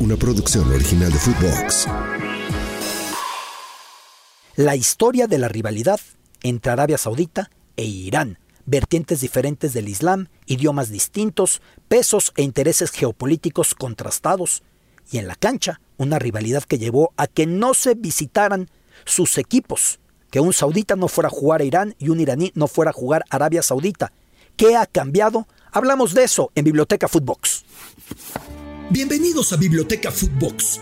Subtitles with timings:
[0.00, 1.86] una producción original de Footbox.
[4.54, 6.00] La historia de la rivalidad
[6.42, 13.74] entre Arabia Saudita e Irán, vertientes diferentes del Islam, idiomas distintos, pesos e intereses geopolíticos
[13.74, 14.62] contrastados,
[15.10, 18.70] y en la cancha una rivalidad que llevó a que no se visitaran
[19.04, 19.98] sus equipos,
[20.30, 22.94] que un saudita no fuera a jugar a Irán y un iraní no fuera a
[22.94, 24.12] jugar a Arabia Saudita.
[24.56, 25.48] ¿Qué ha cambiado?
[25.72, 27.64] Hablamos de eso en Biblioteca Footbox.
[28.90, 30.80] Bienvenidos a Biblioteca Footbox.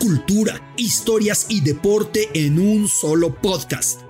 [0.00, 4.00] Cultura, historias y deporte en un solo podcast.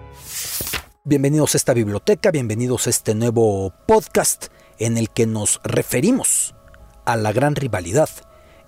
[1.02, 4.46] Bienvenidos a esta biblioteca, bienvenidos a este nuevo podcast
[4.78, 6.54] en el que nos referimos
[7.04, 8.08] a la gran rivalidad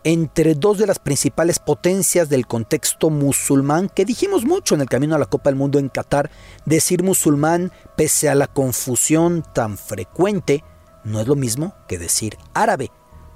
[0.02, 5.14] entre dos de las principales potencias del contexto musulmán, que dijimos mucho en el camino
[5.14, 6.32] a la Copa del Mundo en Qatar,
[6.64, 10.64] decir musulmán, pese a la confusión tan frecuente,
[11.04, 12.90] no es lo mismo que decir árabe,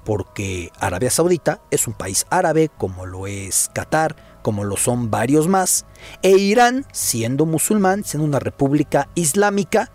[0.07, 5.49] porque Arabia Saudita es un país árabe, como lo es Qatar, como lo son varios
[5.49, 5.85] más,
[6.21, 9.91] e Irán, siendo musulmán, siendo una república islámica,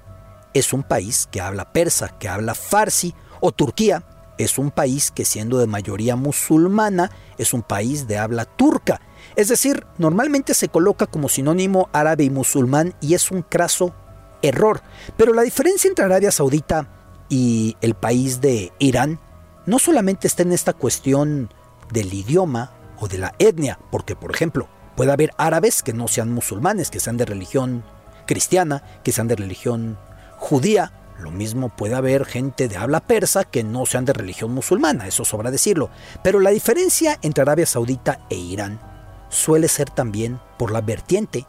[0.53, 4.05] es un país que habla persa, que habla farsi, o Turquía,
[4.37, 9.01] es un país que siendo de mayoría musulmana es un país de habla turca.
[9.35, 13.95] Es decir, normalmente se coloca como sinónimo árabe y musulmán y es un craso
[14.43, 14.83] error.
[15.17, 16.91] Pero la diferencia entre Arabia Saudita
[17.31, 19.19] y el país de Irán
[19.67, 21.53] no solamente está en esta cuestión
[21.91, 26.33] del idioma o de la etnia, porque por ejemplo, puede haber árabes que no sean
[26.33, 27.85] musulmanes, que sean de religión
[28.27, 29.99] cristiana, que sean de religión
[30.39, 35.07] judía, lo mismo puede haber gente de habla persa que no sean de religión musulmana,
[35.07, 35.91] eso sobra decirlo.
[36.23, 38.81] Pero la diferencia entre Arabia Saudita e Irán
[39.29, 41.47] suele ser también por la vertiente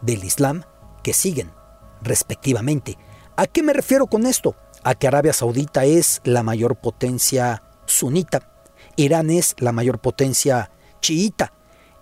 [0.00, 0.64] del Islam
[1.02, 1.52] que siguen,
[2.02, 2.98] respectivamente.
[3.36, 4.56] ¿A qué me refiero con esto?
[4.84, 8.52] A que Arabia Saudita es la mayor potencia sunita,
[8.96, 11.52] Irán es la mayor potencia chiita.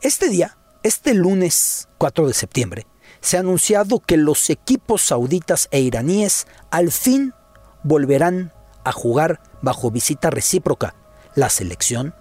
[0.00, 2.86] Este día, este lunes 4 de septiembre,
[3.20, 7.34] se ha anunciado que los equipos sauditas e iraníes al fin
[7.82, 8.52] volverán
[8.84, 10.94] a jugar bajo visita recíproca.
[11.34, 12.14] La selección,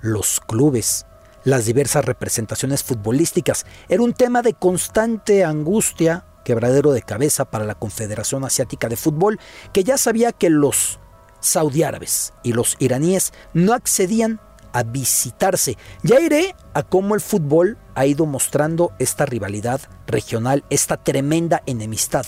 [0.00, 1.06] los clubes,
[1.44, 7.74] las diversas representaciones futbolísticas era un tema de constante angustia, quebradero de cabeza para la
[7.74, 9.38] Confederación Asiática de Fútbol,
[9.74, 10.98] que ya sabía que los
[11.40, 14.40] saudiárabes y los iraníes no accedían
[14.72, 15.76] a visitarse.
[16.02, 22.24] Ya iré a cómo el fútbol ha ido mostrando esta rivalidad regional, esta tremenda enemistad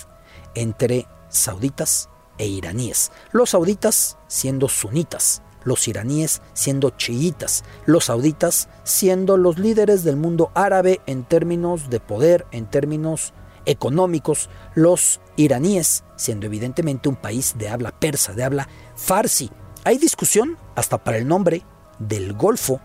[0.55, 3.13] entre sauditas e iraníes.
[3.33, 10.51] Los sauditas siendo sunitas, los iraníes siendo chiitas, los sauditas siendo los líderes del mundo
[10.55, 13.33] árabe en términos de poder, en términos
[13.67, 19.51] económicos, los iraníes siendo evidentemente un país de habla persa, de habla farsi.
[19.85, 21.63] Hay discusión hasta para el nombre
[21.99, 22.81] del Golfo,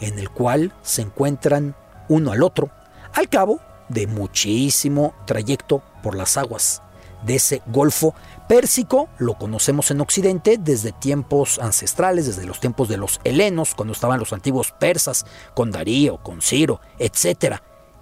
[0.00, 1.76] en el cual se encuentran
[2.08, 2.70] uno al otro,
[3.14, 6.82] al cabo de muchísimo trayecto por las aguas
[7.22, 8.14] de ese Golfo
[8.48, 13.92] Pérsico, lo conocemos en Occidente desde tiempos ancestrales, desde los tiempos de los helenos, cuando
[13.92, 17.56] estaban los antiguos persas, con Darío, con Ciro, etc.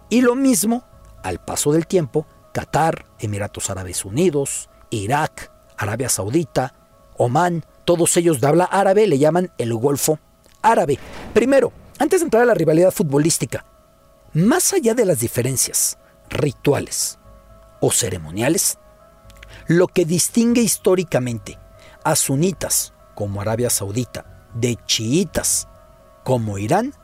[0.09, 0.85] Y lo mismo,
[1.23, 6.75] al paso del tiempo, Qatar, Emiratos Árabes Unidos, Irak, Arabia Saudita,
[7.17, 10.19] Omán, todos ellos de habla árabe le llaman el Golfo
[10.63, 10.99] árabe.
[11.35, 13.65] Primero, antes de entrar a la rivalidad futbolística,
[14.35, 17.19] más allá de las diferencias rituales
[17.81, 18.79] o ceremoniales,
[19.67, 21.59] lo que distingue históricamente
[22.05, 25.69] a sunitas como Arabia Saudita de chiitas
[26.25, 26.95] como Irán,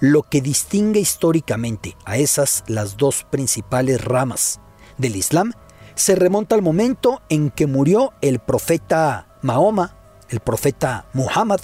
[0.00, 4.60] lo que distingue históricamente a esas las dos principales ramas
[4.96, 5.52] del Islam
[5.94, 9.96] se remonta al momento en que murió el profeta Mahoma,
[10.28, 11.60] el profeta Muhammad,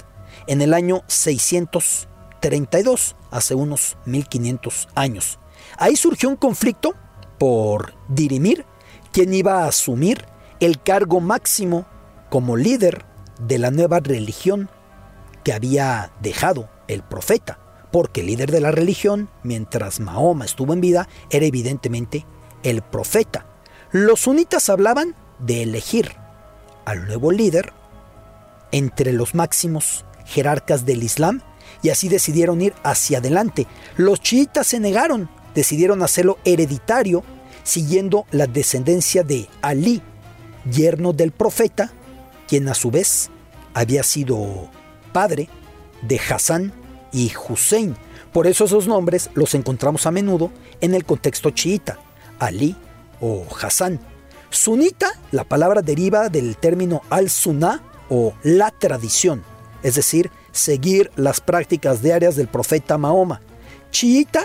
[0.47, 5.39] en el año 632, hace unos 1500 años.
[5.77, 6.93] Ahí surgió un conflicto
[7.39, 8.65] por dirimir
[9.13, 10.25] quién iba a asumir
[10.59, 11.85] el cargo máximo
[12.29, 13.05] como líder
[13.39, 14.69] de la nueva religión
[15.43, 17.59] que había dejado el profeta,
[17.95, 22.25] porque el líder de la religión, mientras Mahoma estuvo en vida, era evidentemente
[22.61, 23.45] el profeta.
[23.93, 26.11] Los sunitas hablaban de elegir
[26.83, 27.71] al nuevo líder
[28.73, 31.41] entre los máximos jerarcas del Islam
[31.81, 33.65] y así decidieron ir hacia adelante.
[33.95, 37.23] Los chiitas se negaron, decidieron hacerlo hereditario,
[37.63, 40.01] siguiendo la descendencia de Ali,
[40.69, 41.93] yerno del profeta,
[42.45, 43.29] quien a su vez
[43.73, 44.69] había sido
[45.13, 45.47] padre
[46.01, 46.73] de Hassan
[47.15, 47.95] y Hussein.
[48.33, 50.51] Por eso esos nombres los encontramos a menudo
[50.81, 51.97] en el contexto chiita,
[52.37, 52.75] Ali
[53.21, 54.01] o Hassan.
[54.49, 59.43] Sunita, la palabra deriva del término al-sunnah o la tradición,
[59.81, 63.41] es decir, seguir las prácticas diarias del profeta Mahoma.
[63.91, 64.43] Chiita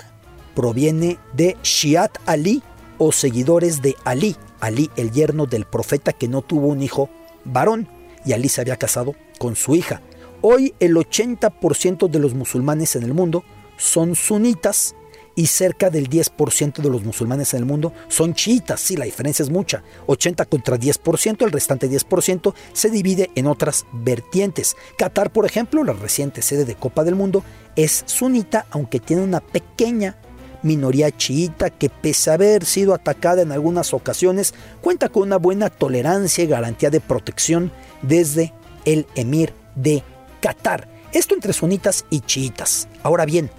[0.54, 2.62] proviene de Shiat Ali
[2.98, 7.10] o seguidores de Ali, Ali el yerno del profeta que no tuvo un hijo
[7.44, 7.88] varón
[8.24, 10.02] y Ali se había casado con su hija.
[10.42, 13.44] Hoy el 80% de los musulmanes en el mundo
[13.76, 14.94] son sunitas
[15.34, 18.80] y cerca del 10% de los musulmanes en el mundo son chiitas.
[18.80, 19.82] Sí, la diferencia es mucha.
[20.06, 24.76] 80 contra 10%, el restante 10% se divide en otras vertientes.
[24.96, 27.44] Qatar, por ejemplo, la reciente sede de Copa del Mundo,
[27.76, 30.16] es sunita, aunque tiene una pequeña
[30.62, 35.68] minoría chiita que pese a haber sido atacada en algunas ocasiones, cuenta con una buena
[35.68, 37.72] tolerancia y garantía de protección
[38.02, 38.54] desde
[38.84, 40.02] el emir de
[40.40, 40.88] Qatar.
[41.12, 42.88] Esto entre sunitas y chiitas.
[43.02, 43.50] Ahora bien,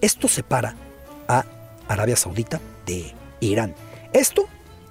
[0.00, 0.76] esto separa
[1.26, 1.44] a
[1.88, 3.74] Arabia Saudita de Irán.
[4.12, 4.46] Esto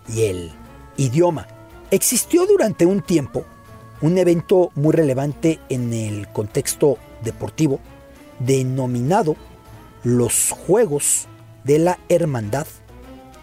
[0.07, 0.51] y el
[0.97, 1.47] idioma.
[1.91, 3.45] Existió durante un tiempo
[4.01, 7.79] un evento muy relevante en el contexto deportivo
[8.39, 9.35] denominado
[10.03, 11.27] los Juegos
[11.63, 12.67] de la Hermandad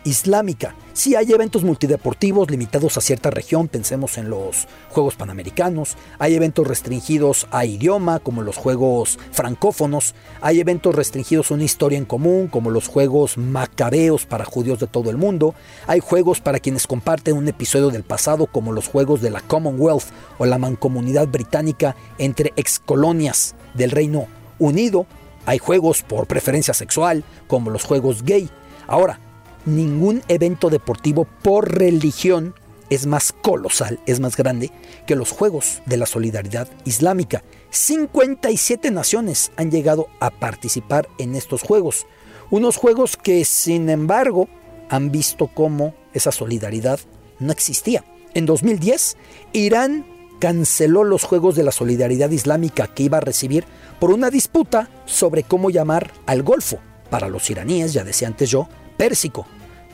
[0.04, 0.74] Islámica.
[0.94, 6.68] Si hay eventos multideportivos limitados a cierta región, pensemos en los Juegos Panamericanos, hay eventos
[6.68, 12.46] restringidos a idioma, como los Juegos Francófonos, hay eventos restringidos a una historia en común,
[12.46, 15.56] como los Juegos Macabeos para judíos de todo el mundo,
[15.88, 20.12] hay juegos para quienes comparten un episodio del pasado, como los Juegos de la Commonwealth
[20.38, 24.28] o la Mancomunidad Británica entre excolonias del Reino
[24.60, 25.06] Unido,
[25.44, 28.48] hay juegos por preferencia sexual, como los juegos gay.
[28.86, 29.18] Ahora,
[29.66, 32.54] ningún evento deportivo por religión
[32.90, 34.70] es más colosal, es más grande
[35.06, 37.42] que los Juegos de la Solidaridad Islámica.
[37.70, 42.06] 57 naciones han llegado a participar en estos Juegos.
[42.50, 44.48] Unos Juegos que, sin embargo,
[44.90, 47.00] han visto cómo esa solidaridad
[47.40, 48.04] no existía.
[48.34, 49.16] En 2010,
[49.52, 50.06] Irán
[50.40, 53.64] canceló los Juegos de la Solidaridad Islámica que iba a recibir
[53.98, 56.78] por una disputa sobre cómo llamar al Golfo.
[57.10, 59.46] Para los iraníes, ya decía antes yo, Pérsico.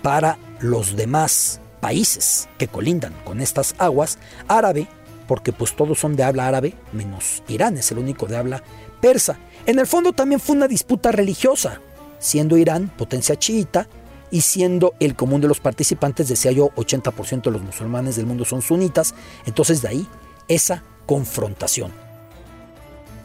[0.02, 4.19] Para los demás países que colindan con estas aguas,
[4.49, 4.87] árabe,
[5.26, 8.62] porque pues todos son de habla árabe, menos Irán es el único de habla
[9.00, 9.38] persa.
[9.67, 11.81] En el fondo también fue una disputa religiosa,
[12.19, 13.88] siendo Irán potencia chiita
[14.31, 18.44] y siendo el común de los participantes, decía yo, 80% de los musulmanes del mundo
[18.44, 19.14] son sunitas,
[19.46, 20.06] entonces de ahí
[20.49, 21.93] esa confrontación.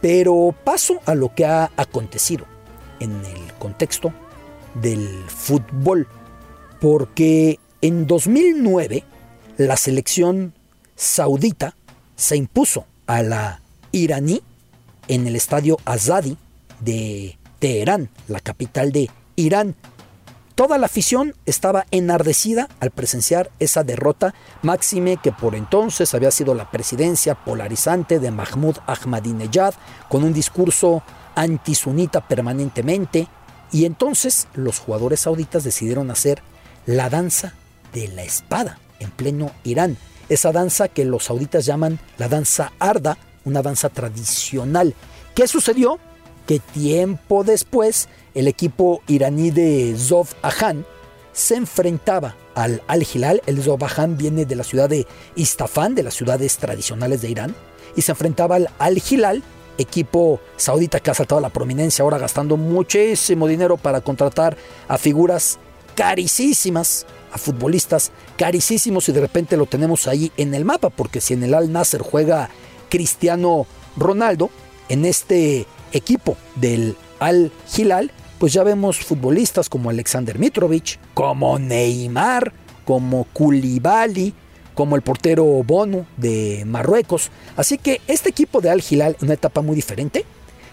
[0.01, 2.45] Pero paso a lo que ha acontecido
[2.99, 4.13] en el contexto
[4.75, 6.07] del fútbol,
[6.79, 9.03] porque en 2009
[9.57, 10.53] la selección
[10.95, 11.75] saudita
[12.15, 13.61] se impuso a la
[13.91, 14.41] iraní
[15.07, 16.37] en el estadio Azadi
[16.79, 19.75] de Teherán, la capital de Irán,
[20.55, 26.55] Toda la afición estaba enardecida al presenciar esa derrota, máxime que por entonces había sido
[26.55, 29.73] la presidencia polarizante de Mahmoud Ahmadinejad,
[30.07, 31.03] con un discurso
[31.35, 33.27] antisunita permanentemente,
[33.73, 36.41] y entonces los jugadores sauditas decidieron hacer
[36.85, 37.53] la danza
[37.93, 39.97] de la espada en pleno Irán,
[40.29, 44.95] esa danza que los sauditas llaman la danza arda, una danza tradicional.
[45.35, 45.99] ¿Qué sucedió?
[46.47, 50.85] Que tiempo después el equipo iraní de Zov Ahan
[51.33, 53.41] se enfrentaba al Al-Hilal.
[53.45, 55.05] El Zov Ahan viene de la ciudad de
[55.35, 57.55] Istafán, de las ciudades tradicionales de Irán,
[57.95, 59.43] y se enfrentaba al Al-Hilal,
[59.77, 64.55] equipo saudita que ha saltado a la prominencia ahora gastando muchísimo dinero para contratar
[64.87, 65.59] a figuras
[65.95, 71.33] carísimas, a futbolistas carísimos y de repente lo tenemos ahí en el mapa, porque si
[71.33, 72.49] en el Al Nasser juega
[72.89, 73.65] Cristiano
[73.97, 74.49] Ronaldo,
[74.89, 82.53] en este equipo del Al Hilal pues ya vemos futbolistas como Alexander Mitrovic, como Neymar,
[82.83, 84.33] como Koulibaly,
[84.73, 87.31] como el portero Bono de Marruecos.
[87.55, 90.25] Así que este equipo de Al Hilal, una etapa muy diferente,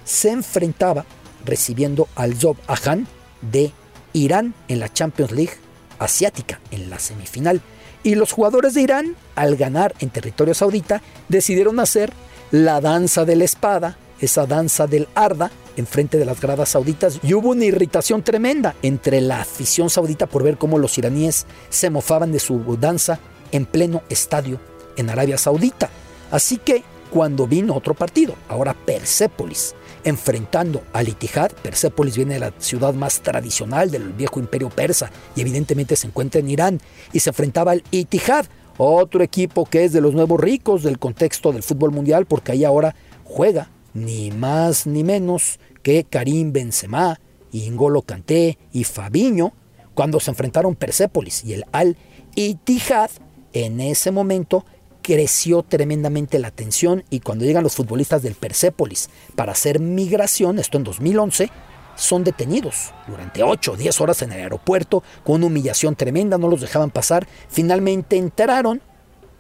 [0.04, 1.04] se enfrentaba
[1.44, 3.06] recibiendo al Zob Ahan
[3.40, 3.72] de
[4.12, 5.54] Irán en la Champions League
[5.98, 7.60] asiática en la semifinal.
[8.02, 12.12] Y los jugadores de Irán, al ganar en territorio saudita, decidieron hacer
[12.50, 17.34] la danza de la espada, esa danza del Arda, enfrente de las gradas sauditas y
[17.34, 22.32] hubo una irritación tremenda entre la afición saudita por ver cómo los iraníes se mofaban
[22.32, 23.18] de su danza
[23.52, 24.60] en pleno estadio
[24.96, 25.88] en Arabia Saudita.
[26.30, 32.54] Así que cuando vino otro partido, ahora Persépolis, enfrentando al Itihad, Persépolis viene de la
[32.58, 36.80] ciudad más tradicional del viejo imperio persa y evidentemente se encuentra en Irán,
[37.12, 38.46] y se enfrentaba al Itihad,
[38.78, 42.64] otro equipo que es de los nuevos ricos del contexto del fútbol mundial, porque ahí
[42.64, 47.20] ahora juega ni más ni menos que Karim Benzema,
[47.52, 49.52] Ingolo Kanté y Fabiño
[49.92, 51.98] cuando se enfrentaron Persépolis y el Al
[52.34, 53.10] Ittihad.
[53.52, 54.64] En ese momento
[55.02, 60.78] creció tremendamente la tensión y cuando llegan los futbolistas del Persépolis para hacer migración, esto
[60.78, 61.50] en 2011,
[61.94, 66.48] son detenidos durante 8 o 10 horas en el aeropuerto con una humillación tremenda, no
[66.48, 68.80] los dejaban pasar, finalmente entraron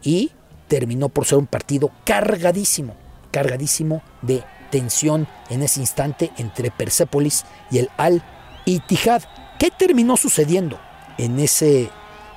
[0.02, 0.32] y
[0.68, 2.94] terminó por ser un partido cargadísimo,
[3.30, 9.22] cargadísimo de tensión en ese instante entre Persépolis y el Al-Ittihad.
[9.58, 10.78] ¿Qué terminó sucediendo
[11.18, 11.90] en ese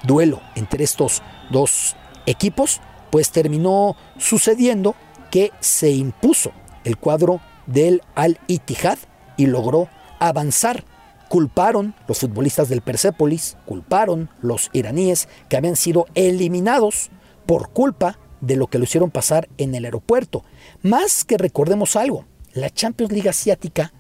[0.04, 2.82] duelo entre estos dos equipos?
[3.12, 4.96] Pues terminó sucediendo
[5.32, 6.52] que se impuso
[6.84, 8.98] el cuadro del Al-Ittihad
[9.38, 10.86] y logró avanzar.
[11.30, 17.10] Culparon los futbolistas del Persépolis, culparon los iraníes que habían sido eliminados
[17.46, 20.44] por culpa de lo que lo hicieron pasar en el aeropuerto.
[20.84, 23.92] Más que recordemos algo, la Champions League asiática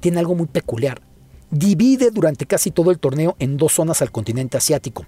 [0.00, 1.02] tiene algo muy peculiar.
[1.50, 5.06] Divide durante casi todo el torneo en dos zonas al continente asiático.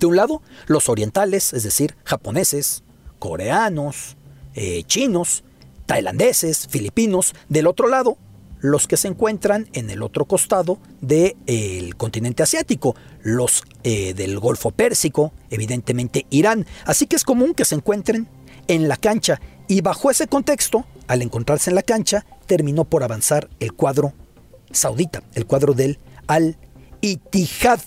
[0.00, 2.82] De un lado, los orientales, es decir, japoneses,
[3.18, 4.16] coreanos,
[4.54, 5.44] eh, chinos,
[5.84, 7.34] tailandeses, filipinos.
[7.50, 8.16] Del otro lado,
[8.60, 14.70] los que se encuentran en el otro costado del continente asiático, los eh, del Golfo
[14.70, 16.66] Pérsico, evidentemente Irán.
[16.86, 18.26] Así que es común que se encuentren
[18.68, 19.38] en la cancha
[19.68, 24.14] y bajo ese contexto, al encontrarse en la cancha, terminó por avanzar el cuadro
[24.72, 27.80] saudita, el cuadro del Al-Ittihad.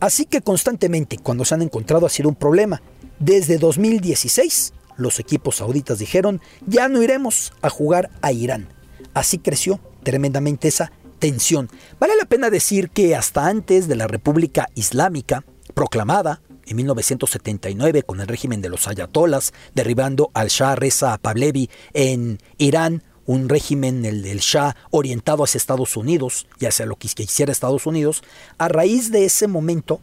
[0.00, 2.82] Así que constantemente cuando se han encontrado ha sido un problema.
[3.18, 8.68] Desde 2016 los equipos sauditas dijeron ya no iremos a jugar a Irán.
[9.14, 11.68] Así creció tremendamente esa tensión.
[11.98, 18.20] Vale la pena decir que hasta antes de la República Islámica, proclamada en 1979 con
[18.20, 24.22] el régimen de los ayatolas, derribando al Shah Reza Pahlavi en Irán, un régimen, el
[24.22, 28.22] del Shah, orientado hacia Estados Unidos y hacia lo que quisiera Estados Unidos,
[28.56, 30.00] a raíz de ese momento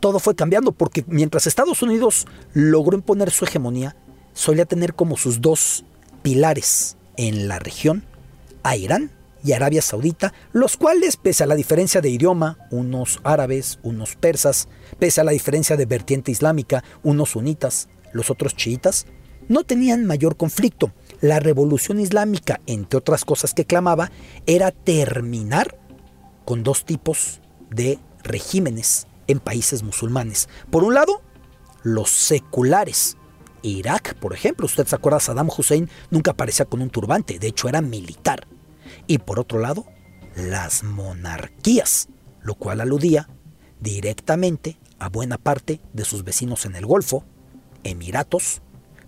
[0.00, 3.94] todo fue cambiando porque mientras Estados Unidos logró imponer su hegemonía,
[4.32, 5.84] solía tener como sus dos
[6.22, 8.04] pilares en la región
[8.62, 9.12] a Irán
[9.44, 14.66] y Arabia Saudita, los cuales, pese a la diferencia de idioma, unos árabes, unos persas,
[14.98, 19.06] pese a la diferencia de vertiente islámica, unos sunitas, los otros chiitas,
[19.48, 20.92] no tenían mayor conflicto.
[21.22, 24.10] La revolución islámica, entre otras cosas que clamaba,
[24.44, 25.78] era terminar
[26.44, 30.50] con dos tipos de regímenes en países musulmanes.
[30.70, 31.22] Por un lado,
[31.82, 33.16] los seculares.
[33.62, 37.68] Irak, por ejemplo, usted se acuerda, Saddam Hussein nunca aparecía con un turbante, de hecho
[37.68, 38.46] era militar
[39.06, 39.86] y por otro lado,
[40.34, 42.08] las monarquías,
[42.42, 43.28] lo cual aludía
[43.80, 47.24] directamente a buena parte de sus vecinos en el Golfo,
[47.84, 48.62] Emiratos,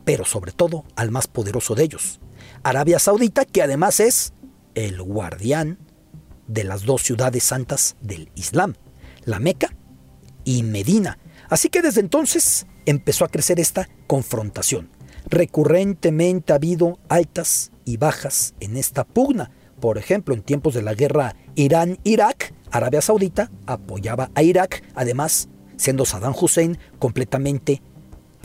[0.04, 2.20] pero sobre todo al más poderoso de ellos,
[2.62, 4.32] Arabia Saudita, que además es
[4.74, 5.78] el guardián
[6.46, 8.74] de las dos ciudades santas del Islam,
[9.24, 9.74] la Meca
[10.44, 11.18] y Medina.
[11.48, 14.90] Así que desde entonces empezó a crecer esta confrontación.
[15.26, 20.94] Recurrentemente ha habido altas y bajas en esta pugna, por ejemplo, en tiempos de la
[20.94, 27.82] guerra Irán-Irak, Arabia Saudita apoyaba a Irak, además siendo Saddam Hussein completamente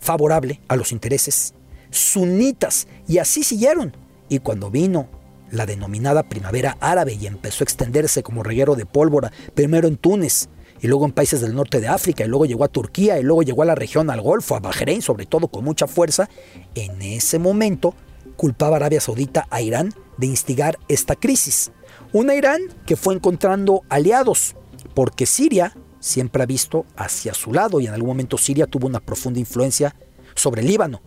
[0.02, 1.54] favorable a los intereses
[1.92, 2.88] sunitas.
[3.08, 3.96] Y así siguieron.
[4.30, 5.10] Y cuando vino
[5.52, 10.50] la denominada primavera árabe y empezó a extenderse como reguero de pólvora, primero en Túnez,
[10.82, 13.44] y luego en países del norte de África, y luego llegó a Turquía, y luego
[13.44, 16.30] llegó a la región, al Golfo, a Bahrein, sobre todo con mucha fuerza,
[16.76, 17.96] en ese momento
[18.36, 21.72] culpaba a Arabia Saudita a Irán de instigar esta crisis.
[22.14, 24.56] Una Irán que fue encontrando aliados,
[24.94, 29.00] porque Siria siempre ha visto hacia su lado y en algún momento Siria tuvo una
[29.00, 29.96] profunda influencia
[30.36, 31.02] sobre el Líbano,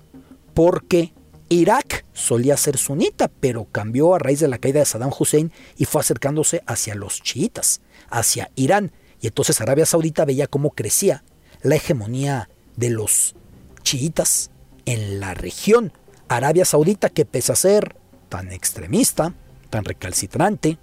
[0.55, 1.13] porque
[1.49, 5.85] Irak solía ser sunita, pero cambió a raíz de la caída de Saddam Hussein y
[5.85, 11.25] fue acercándose hacia los chiitas, hacia Irán, y entonces Arabia Saudita veía cómo crecía
[11.63, 13.37] la hegemonía de los
[13.83, 14.51] chiitas
[14.85, 15.93] en la región.
[16.29, 17.97] Arabia Saudita, que pese a ser
[18.29, 19.35] tan extremista,
[19.71, 20.79] tan recalcitrante,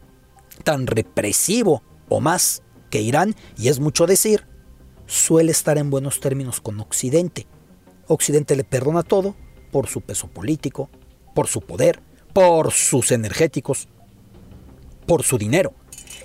[0.63, 4.45] tan represivo o más que Irán, y es mucho decir,
[5.05, 7.47] suele estar en buenos términos con Occidente.
[8.07, 9.35] Occidente le perdona todo
[9.71, 10.89] por su peso político,
[11.35, 12.01] por su poder,
[12.33, 13.87] por sus energéticos,
[15.05, 15.73] por su dinero.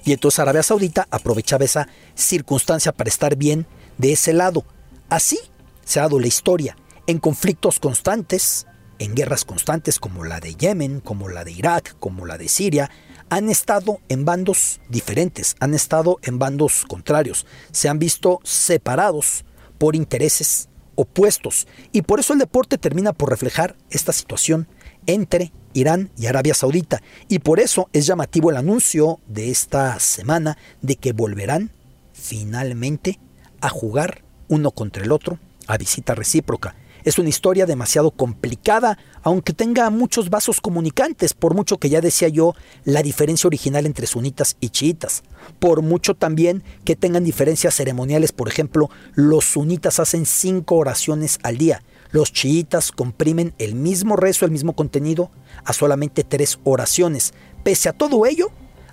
[0.05, 3.67] Y entonces Arabia Saudita aprovechaba esa circunstancia para estar bien
[3.97, 4.65] de ese lado.
[5.09, 5.39] Así
[5.85, 8.67] se ha dado la historia, en conflictos constantes,
[8.99, 12.91] en guerras constantes como la de Yemen, como la de Irak, como la de Siria,
[13.29, 19.45] han estado en bandos diferentes, han estado en bandos contrarios, se han visto separados
[19.79, 21.67] por intereses opuestos.
[21.93, 24.69] Y por eso el deporte termina por reflejar esta situación
[25.07, 27.03] entre Irán y Arabia Saudita.
[27.29, 31.73] Y por eso es llamativo el anuncio de esta semana de que volverán
[32.13, 33.19] finalmente
[33.61, 39.53] a jugar uno contra el otro a visita recíproca Es una historia demasiado complicada, aunque
[39.53, 44.57] tenga muchos vasos comunicantes, por mucho que ya decía yo la diferencia original entre sunitas
[44.59, 45.23] y chiitas.
[45.59, 51.59] Por mucho también que tengan diferencias ceremoniales, por ejemplo, los sunitas hacen cinco oraciones al
[51.59, 51.83] día.
[52.11, 55.31] Los chiitas comprimen el mismo rezo, el mismo contenido,
[55.65, 57.35] a solamente tres oraciones.
[57.65, 58.49] Pese a todo ello,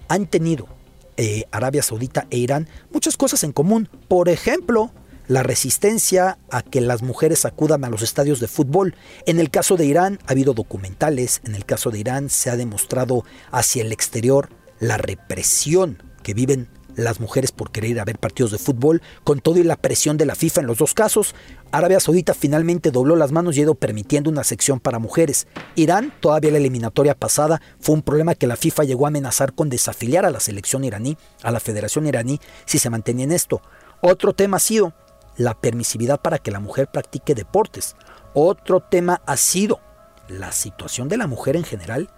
[0.09, 0.67] han tenido
[1.15, 3.87] eh, Arabia Saudita e Irán muchas cosas en común.
[4.09, 4.91] Por ejemplo,
[5.27, 8.95] la resistencia a que las mujeres acudan a los estadios de fútbol.
[9.25, 12.57] En el caso de Irán ha habido documentales, en el caso de Irán se ha
[12.57, 14.49] demostrado hacia el exterior
[14.79, 19.39] la represión que viven las mujeres por querer ir a ver partidos de fútbol, con
[19.39, 21.35] todo y la presión de la FIFA en los dos casos.
[21.71, 25.47] Arabia Saudita finalmente dobló las manos y ha ido permitiendo una sección para mujeres.
[25.75, 29.69] Irán, todavía la eliminatoria pasada, fue un problema que la FIFA llegó a amenazar con
[29.69, 33.61] desafiliar a la selección iraní, a la Federación iraní, si se mantenía en esto.
[34.01, 34.93] Otro tema ha sido
[35.43, 37.95] la permisividad para que la mujer practique deportes.
[38.33, 39.79] Otro tema ha sido
[40.27, 42.09] la situación de la mujer en general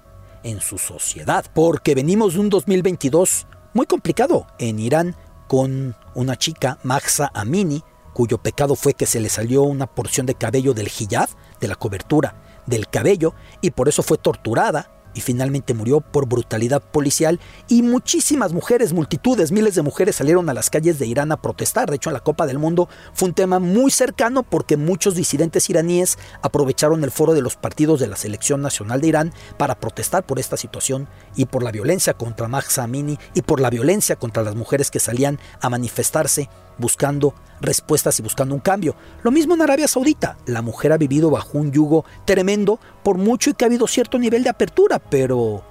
[0.44, 5.16] en su sociedad, porque venimos de un 2022 muy complicado en Irán
[5.48, 10.36] con una chica, Mahsa Amini, cuyo pecado fue que se le salió una porción de
[10.36, 12.36] cabello del hijab, de la cobertura
[12.68, 18.54] del cabello, y por eso fue torturada y finalmente murió por brutalidad policial y muchísimas
[18.54, 21.90] mujeres, multitudes, miles de mujeres salieron a las calles de Irán a protestar.
[21.90, 25.70] De hecho, en la Copa del Mundo fue un tema muy cercano porque muchos disidentes
[25.70, 30.24] iraníes aprovecharon el foro de los partidos de la selección nacional de Irán para protestar
[30.24, 34.44] por esta situación y por la violencia contra Mahsa Amini y por la violencia contra
[34.44, 38.96] las mujeres que salían a manifestarse buscando respuestas y buscando un cambio.
[39.24, 40.38] Lo mismo en Arabia Saudita.
[40.46, 44.20] La mujer ha vivido bajo un yugo tremendo por mucho y que ha habido cierto
[44.20, 45.64] nivel de apertura, pero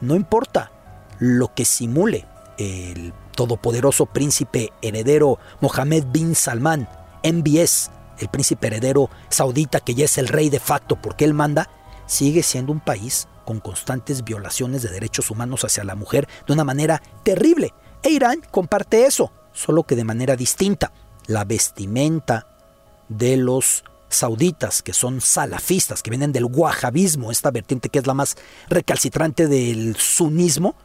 [0.00, 0.72] no importa
[1.18, 2.26] lo que simule
[2.58, 6.88] el todopoderoso príncipe heredero Mohammed bin Salman,
[7.24, 11.68] MBS, el príncipe heredero saudita que ya es el rey de facto porque él manda,
[12.06, 16.64] sigue siendo un país con constantes violaciones de derechos humanos hacia la mujer de una
[16.64, 17.74] manera terrible.
[18.02, 20.92] E Irán comparte eso solo que de manera distinta.
[21.26, 22.46] La vestimenta
[23.08, 28.14] de los sauditas, que son salafistas, que vienen del wahabismo, esta vertiente que es la
[28.14, 28.36] más
[28.68, 30.76] recalcitrante del sunismo,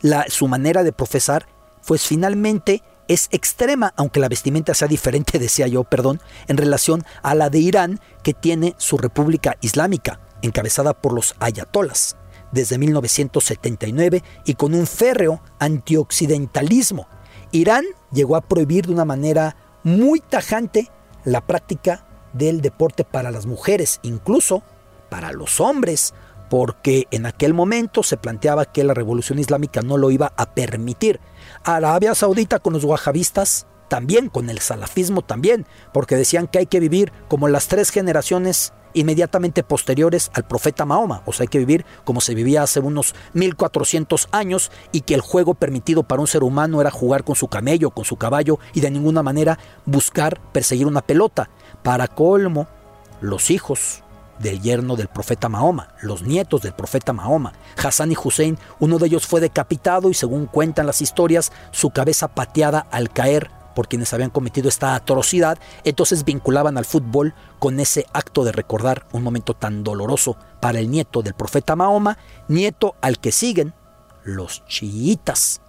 [0.00, 1.46] la, su manera de profesar,
[1.86, 7.34] pues finalmente es extrema, aunque la vestimenta sea diferente, decía yo, perdón, en relación a
[7.34, 12.16] la de Irán, que tiene su República Islámica, encabezada por los ayatolas,
[12.52, 17.08] desde 1979 y con un férreo antioccidentalismo
[17.54, 20.90] Irán llegó a prohibir de una manera muy tajante
[21.24, 24.64] la práctica del deporte para las mujeres, incluso
[25.08, 26.14] para los hombres,
[26.50, 31.20] porque en aquel momento se planteaba que la revolución islámica no lo iba a permitir.
[31.62, 36.80] Arabia Saudita con los wahabistas también, con el salafismo también, porque decían que hay que
[36.80, 41.22] vivir como las tres generaciones inmediatamente posteriores al profeta Mahoma.
[41.26, 45.20] O sea, hay que vivir como se vivía hace unos 1400 años y que el
[45.20, 48.80] juego permitido para un ser humano era jugar con su camello, con su caballo y
[48.80, 51.50] de ninguna manera buscar perseguir una pelota.
[51.82, 52.66] Para colmo,
[53.20, 54.02] los hijos
[54.38, 57.52] del yerno del profeta Mahoma, los nietos del profeta Mahoma,
[57.82, 62.28] Hassan y Hussein, uno de ellos fue decapitado y según cuentan las historias, su cabeza
[62.28, 68.06] pateada al caer por quienes habían cometido esta atrocidad, entonces vinculaban al fútbol con ese
[68.12, 73.18] acto de recordar un momento tan doloroso para el nieto del profeta Mahoma, nieto al
[73.18, 73.74] que siguen
[74.22, 75.60] los chiitas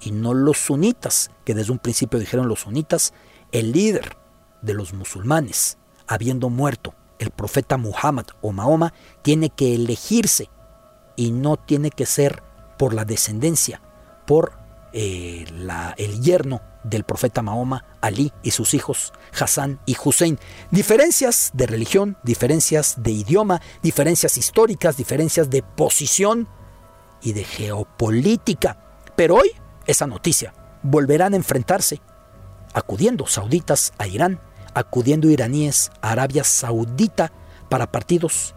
[0.00, 3.12] y no los sunitas, que desde un principio dijeron los sunitas,
[3.52, 4.16] el líder
[4.62, 10.50] de los musulmanes, habiendo muerto el profeta Muhammad o Mahoma, tiene que elegirse
[11.16, 12.42] y no tiene que ser
[12.78, 13.80] por la descendencia,
[14.26, 14.52] por
[14.92, 15.44] eh,
[15.96, 20.38] el yerno del profeta Mahoma, Ali y sus hijos, Hassan y Hussein.
[20.70, 26.48] Diferencias de religión, diferencias de idioma, diferencias históricas, diferencias de posición
[27.22, 28.78] y de geopolítica.
[29.16, 29.50] Pero hoy,
[29.86, 32.00] esa noticia, volverán a enfrentarse,
[32.74, 34.40] acudiendo sauditas a Irán,
[34.74, 37.32] acudiendo iraníes a Arabia Saudita
[37.68, 38.54] para partidos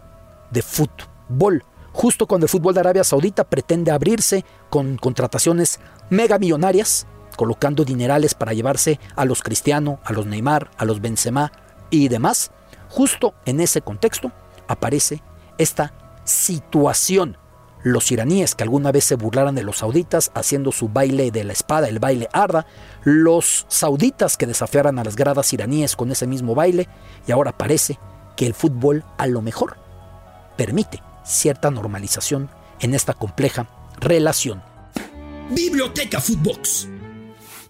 [0.50, 1.64] de fútbol
[1.98, 7.08] justo cuando el fútbol de Arabia Saudita pretende abrirse con contrataciones mega millonarias
[7.38, 11.52] colocando dinerales para llevarse a los Cristiano, a los Neymar, a los Benzema
[11.88, 12.50] y demás,
[12.88, 14.32] justo en ese contexto
[14.66, 15.22] aparece
[15.56, 17.38] esta situación.
[17.84, 21.52] Los iraníes que alguna vez se burlaran de los sauditas haciendo su baile de la
[21.52, 22.66] espada, el baile arda,
[23.04, 26.88] los sauditas que desafiaran a las gradas iraníes con ese mismo baile,
[27.24, 28.00] y ahora parece
[28.36, 29.76] que el fútbol a lo mejor
[30.56, 33.68] permite cierta normalización en esta compleja
[34.00, 34.60] relación.
[35.50, 36.88] Biblioteca Footbox